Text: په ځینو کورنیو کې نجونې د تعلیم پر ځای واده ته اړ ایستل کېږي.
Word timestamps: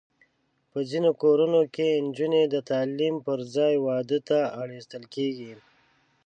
په 0.71 0.79
ځینو 0.89 1.09
کورنیو 1.21 1.63
کې 1.75 1.87
نجونې 2.07 2.43
د 2.47 2.55
تعلیم 2.69 3.15
پر 3.25 3.39
ځای 3.55 3.73
واده 3.87 4.19
ته 4.29 4.39
اړ 4.59 4.67
ایستل 4.77 5.03
کېږي. 5.15 5.53